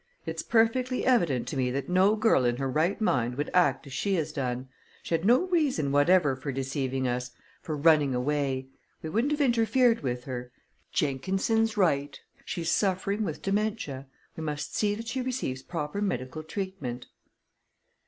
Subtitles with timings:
[0.25, 3.93] "It's perfectly evident to me that no girl in her right mind would act as
[3.93, 4.67] she has done.
[5.03, 7.29] She had no reason whatever for deceiving us
[7.61, 8.65] for running away.
[9.03, 10.51] We wouldn't have interfered with her.
[10.91, 14.07] Jenkinson's right she's suffering with dementia.
[14.35, 17.05] We must see that she receives proper medical treatment."